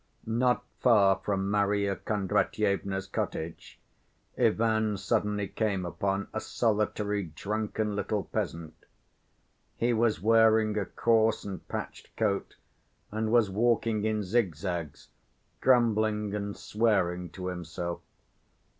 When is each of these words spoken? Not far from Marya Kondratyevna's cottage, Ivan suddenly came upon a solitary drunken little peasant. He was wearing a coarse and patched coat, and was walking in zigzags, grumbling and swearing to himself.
Not 0.25 0.63
far 0.79 1.21
from 1.23 1.51
Marya 1.51 1.95
Kondratyevna's 1.95 3.05
cottage, 3.05 3.79
Ivan 4.35 4.97
suddenly 4.97 5.47
came 5.47 5.85
upon 5.85 6.27
a 6.33 6.39
solitary 6.41 7.25
drunken 7.25 7.95
little 7.95 8.23
peasant. 8.23 8.73
He 9.75 9.93
was 9.93 10.19
wearing 10.19 10.75
a 10.75 10.85
coarse 10.87 11.43
and 11.45 11.67
patched 11.67 12.17
coat, 12.17 12.55
and 13.11 13.31
was 13.31 13.51
walking 13.51 14.03
in 14.03 14.23
zigzags, 14.23 15.09
grumbling 15.59 16.33
and 16.33 16.57
swearing 16.57 17.29
to 17.33 17.49
himself. 17.49 18.01